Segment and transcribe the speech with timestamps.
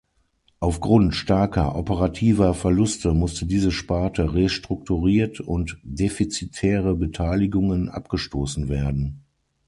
[0.59, 9.21] Aufgrund starker operativer Verluste musste diese Sparte restrukturiert und defizitäre Beteiligungen abgestoßen werden.